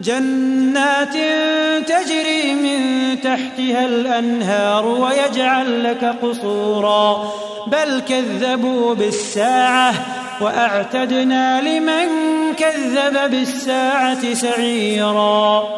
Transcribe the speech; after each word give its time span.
جنات 0.00 1.14
تجري 1.86 2.54
من 2.54 2.80
تحتها 3.20 3.86
الأنهار 3.86 4.86
ويجعل 4.86 5.84
لك 5.84 6.04
قصورا. 6.22 7.32
بل 7.66 8.00
كذبوا 8.08 8.94
بالساعة 8.94 9.94
وأعتدنا 10.40 11.60
لمن 11.60 12.08
كذب 12.56 13.30
بالساعة 13.30 14.34
سعيرا. 14.34 15.68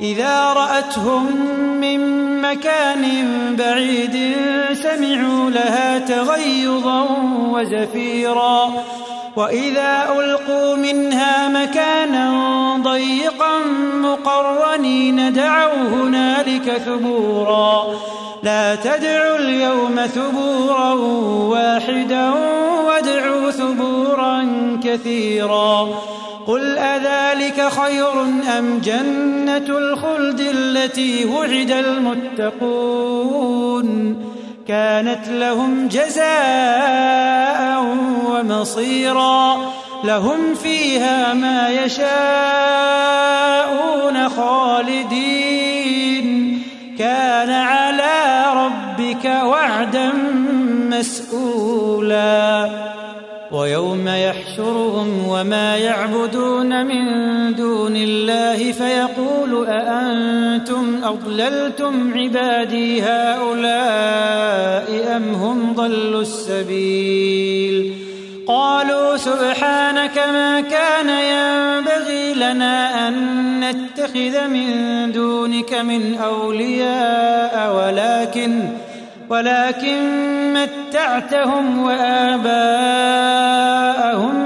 إذا 0.00 0.52
رأتهم 0.52 1.36
من 1.80 2.00
مكان 2.40 3.04
بعيد 3.56 4.36
سمعوا 4.72 5.50
لها 5.50 5.98
تغيظا 5.98 7.06
وزفيرا. 7.50 8.72
وإذا 9.36 10.08
ألقوا 10.18 10.76
منها 10.76 11.48
مكانا 11.48 12.76
ضيقا 12.82 13.58
مقرنين 13.94 15.32
دعوا 15.32 15.88
هنالك 15.88 16.72
ثبورا. 16.86 17.86
لا 18.42 18.74
تدعوا 18.74 19.38
اليوم 19.38 20.06
ثبورا 20.06 20.92
واحدا 21.52 22.30
وادعوا 22.86 23.50
ثبورا 23.50 24.46
كثيرا. 24.84 25.88
قل 26.46 26.78
أذلك 26.78 27.68
خير 27.68 28.22
أم 28.58 28.78
جنة 28.84 29.78
الخلد 29.78 30.40
التي 30.40 31.24
وعد 31.24 31.70
المتقون؟ 31.70 33.52
كانت 34.72 35.28
لهم 35.28 35.88
جزاء 35.88 37.84
ومصيرا 38.26 39.72
لهم 40.04 40.54
فيها 40.54 41.34
ما 41.34 41.68
يشاءون 41.68 42.08
خالدين. 44.28 45.42
كان 46.98 47.50
على 47.50 48.44
ربك 48.54 49.24
وعدا 49.24 50.12
مسئولا 50.90 52.70
ويوم 53.52 54.08
يحشرهم 54.08 55.28
وما 55.28 55.76
يعبدون 55.76 56.86
من 56.86 57.04
دون 57.54 57.96
الله 57.96 58.72
فيقول 58.72 59.66
أأنتم 59.66 61.00
أضللتم 61.04 62.14
عبادي 62.14 63.02
هؤلاء 63.02 64.36
أم 65.16 65.34
هم 65.34 65.72
ضلوا 65.74 66.22
السبيل 66.22 67.94
قالوا 68.46 69.16
سبحانك 69.16 70.18
ما 70.18 70.60
كان 70.60 71.08
ينبغي 71.08 72.34
لنا 72.34 73.08
أن 73.08 73.14
نتخذ 73.60 74.48
من 74.48 75.12
دونك 75.12 75.74
من 75.74 76.14
أولياء 76.14 77.74
ولكن 77.76 78.68
ولكن 79.32 79.98
متعتهم 80.52 81.84
وآباءهم 81.84 82.50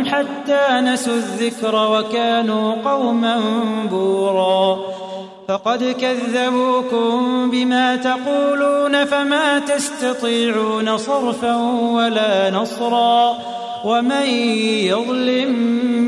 حتى 0.05 0.67
نسوا 0.71 1.15
الذكر 1.15 1.75
وكانوا 1.93 2.75
قوما 2.85 3.41
بورا. 3.91 4.79
فقد 5.49 5.85
كذبوكم 6.01 7.51
بما 7.51 7.97
تقولون 7.97 9.05
فما 9.05 9.59
تستطيعون 9.59 10.97
صرفا 10.97 11.57
ولا 11.93 12.51
نصرا. 12.51 13.39
ومن 13.85 14.27
يظلم 14.87 15.53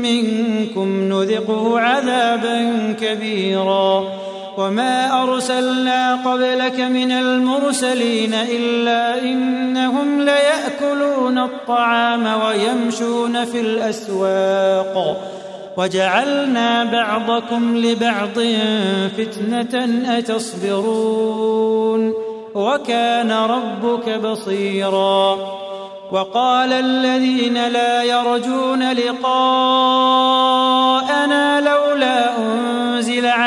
منكم 0.01 1.09
نذقه 1.09 1.79
عذابا 1.79 2.71
كبيرا. 3.01 4.03
وما 4.59 5.23
أرسلنا 5.23 6.15
قبلك 6.15 6.79
من 6.79 7.11
المرسلين 7.11 8.33
إلا 8.33 9.21
إنهم 9.21 10.21
ليأكلون 10.21 11.37
الطعام 11.37 12.41
ويمشون 12.41 13.45
في 13.45 13.61
الأسواق 13.61 15.21
وجعلنا 15.77 16.83
بعضكم 16.83 17.77
لبعض 17.77 18.39
فتنة 19.17 20.03
أتصبرون 20.17 22.13
وكان 22.55 23.31
ربك 23.31 24.09
بصيرا 24.09 25.37
وقال 26.11 26.73
الذين 26.73 27.67
لا 27.67 28.03
يرجون 28.03 28.91
لقاءنا 28.91 29.29
لولا 31.61 32.37
أنزل 32.37 32.78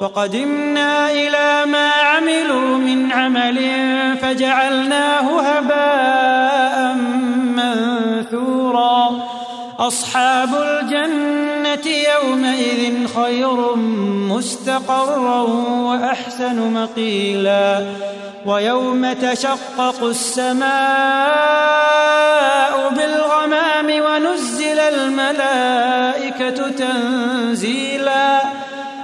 وقدمنا 0.00 1.10
إلى 1.10 1.66
ما 1.66 1.90
عملوا 1.90 2.78
من 2.78 3.12
عمل 3.12 3.58
فجعلناه 4.22 5.40
هباء 5.40 6.94
منثورا. 7.56 9.28
أصحاب 9.78 10.48
الجنة 10.54 11.86
يومئذ 11.86 13.06
خير 13.22 13.76
مستقرا 14.34 15.42
وأحسن 15.88 16.72
مقيلا. 16.72 17.86
ويوم 18.46 19.12
تشقق 19.12 20.04
السماء 20.04 20.68
بالغمام 22.96 23.86
ونزل 23.86 24.78
الملائكة 24.78 26.68
تنزيلا. 26.70 28.57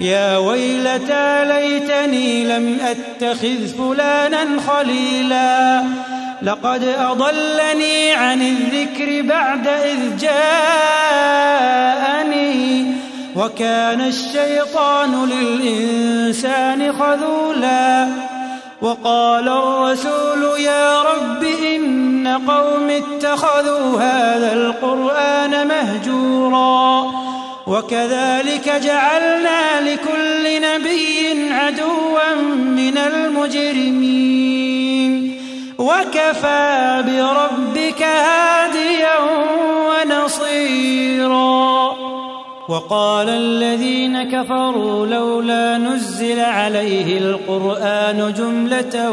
يا 0.00 0.38
ويلتى 0.38 1.44
ليتني 1.44 2.44
لم 2.44 2.78
أتخذ 2.80 3.66
فلانا 3.66 4.60
خليلا. 4.60 5.84
لقد 6.42 6.94
أضلني 6.98 8.12
عن 8.12 8.42
الذكر 8.42 9.22
بعد 9.22 9.66
إذ 9.66 10.16
جاءني. 10.20 10.46
وكان 13.36 14.00
الشيطان 14.00 15.28
للإنسان 15.28 16.92
خذولا. 16.92 18.08
وقال 18.82 19.48
الرسول 19.48 20.60
يا 20.60 21.02
رب 21.02 21.44
إن 21.44 22.40
قوم 22.48 22.90
اتخذوا 22.90 24.00
هذا 24.00 24.52
القرآن 24.52 25.68
مهجورا. 25.68 27.25
وكذلك 27.66 28.72
جعلنا 28.84 29.80
لكل 29.80 30.62
نبي 30.62 31.52
عدوا 31.52 32.34
من 32.56 32.98
المجرمين. 32.98 34.56
وكفى 35.78 37.04
بربك 37.06 38.02
هاديا 38.02 39.18
ونصيرا. 39.88 41.96
وقال 42.68 43.28
الذين 43.28 44.22
كفروا 44.22 45.06
لولا 45.06 45.78
نزل 45.78 46.40
عليه 46.40 47.18
القرآن 47.18 48.34
جملة 48.38 49.10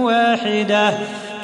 واحدة. 0.00 0.94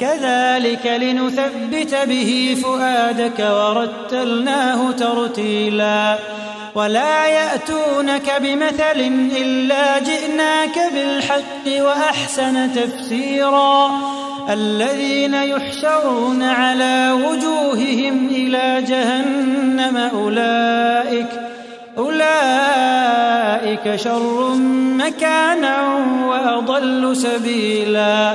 كذلك 0.00 0.86
لنثبت 0.86 1.94
به 2.08 2.56
فؤادك 2.62 3.38
ورتلناه 3.38 4.90
ترتيلا. 4.90 6.18
ولا 6.74 7.26
يأتونك 7.26 8.32
بمثل 8.40 9.00
إلا 9.36 9.98
جئناك 9.98 10.92
بالحق 10.94 11.84
وأحسن 11.84 12.74
تفسيرا. 12.74 13.90
الذين 14.50 15.34
يحشرون 15.34 16.42
على 16.42 17.12
وجوههم 17.12 18.28
إلى 18.28 18.82
جهنم 18.88 19.96
أولئك 19.96 21.26
أولئك 21.98 23.96
شر 23.96 24.54
مكانا 24.98 25.76
وأضل 26.26 27.16
سبيلا. 27.16 28.34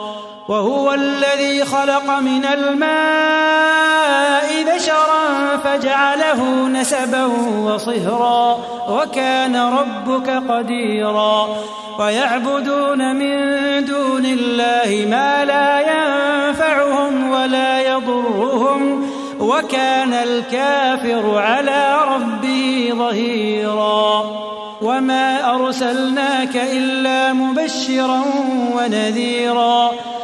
وهو 0.47 0.93
الذي 0.93 1.65
خلق 1.65 2.09
من 2.19 2.45
الماء 2.45 4.01
بشرا 4.75 5.57
فجعله 5.63 6.67
نسبا 6.67 7.25
وصهرا 7.65 8.59
وكان 8.89 9.55
ربك 9.55 10.29
قديرا 10.49 11.47
ويعبدون 11.99 13.15
من 13.15 13.35
دون 13.85 14.25
الله 14.25 15.05
ما 15.09 15.45
لا 15.45 15.79
ينفعهم 15.79 17.31
ولا 17.31 17.79
يضرهم 17.81 19.11
وكان 19.39 20.13
الكافر 20.13 21.37
على 21.37 21.97
ربه 22.07 22.89
ظهيرا 22.93 24.23
وما 24.81 25.55
أرسلناك 25.55 26.55
إلا 26.55 27.33
مبشرا 27.33 28.21
ونذيرا 28.75 29.91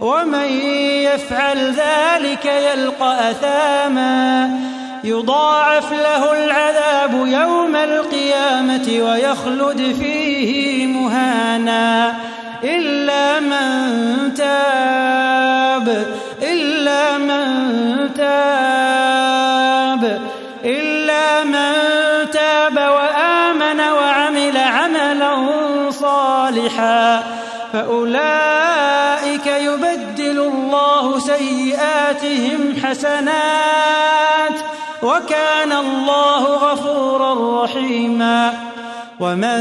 ومن 0.00 0.50
يفعل 1.02 1.74
ذلك 1.74 2.44
يلقى 2.44 3.30
أثاما. 3.30 4.50
يضاعف 5.04 5.92
له 5.92 6.44
العذاب 6.44 7.26
يوم 7.26 7.76
القيامة 7.76 8.86
ويخلد 8.88 9.96
فيه 10.00 10.86
مهانا. 10.86 12.14
إلا 12.64 13.40
من 13.40 14.34
تاب 14.34 15.27
فأولئك 27.72 29.46
يبدل 29.46 30.40
الله 30.40 31.18
سيئاتهم 31.18 32.76
حسنات 32.84 34.58
وكان 35.02 35.72
الله 35.72 36.42
غفورا 36.44 37.64
رحيما 37.64 38.52
ومن 39.20 39.58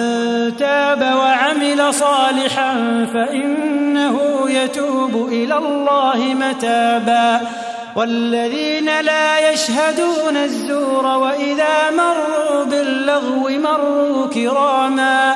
تاب 0.59 1.01
وعمل 1.01 1.93
صالحا 1.93 2.73
فإنه 3.13 4.19
يتوب 4.49 5.27
إلى 5.31 5.57
الله 5.57 6.17
متابا 6.17 7.41
والذين 7.95 8.99
لا 8.99 9.51
يشهدون 9.51 10.37
الزور 10.37 11.05
وإذا 11.05 11.91
مروا 11.97 12.63
باللغو 12.63 13.49
مروا 13.49 14.27
كراما 14.27 15.35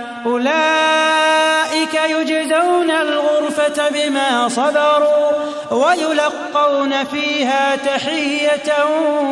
أولئك 0.25 1.93
يجزون 2.09 2.91
الغرفة 2.91 3.89
بما 3.89 4.49
صبروا 4.49 5.31
ويلقون 5.71 7.03
فيها 7.03 7.75
تحية 7.75 8.85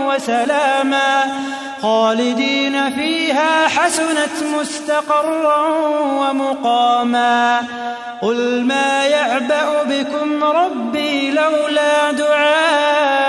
وسلاما 0.07 1.23
خالدين 1.81 2.89
فيها 2.95 3.67
حسنت 3.67 4.43
مستقرا 4.59 5.67
ومقاما 6.01 7.61
قل 8.21 8.63
ما 8.63 9.05
يعبأ 9.05 9.83
بكم 9.83 10.43
ربي 10.43 11.31
لولا 11.31 12.11
دعاؤكم 12.11 13.28